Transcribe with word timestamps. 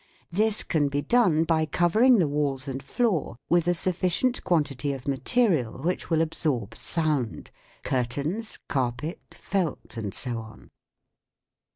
This 0.31 0.63
can 0.63 0.87
be 0.89 1.03
done 1.03 1.43
by 1.43 1.67
covering 1.67 2.17
the 2.17 2.27
walls 2.27 2.67
and 2.67 2.81
floor 2.81 3.37
with 3.49 3.67
a 3.67 3.75
sufficient 3.75 4.43
quantity 4.43 4.93
of 4.93 5.07
material 5.07 5.83
which 5.83 6.09
will 6.09 6.23
absorb 6.23 6.73
sound 6.73 7.51
curtains, 7.83 8.57
carpet, 8.67 9.21
felt, 9.29 9.97
and 9.97 10.11
so 10.11 10.39
on. 10.39 10.71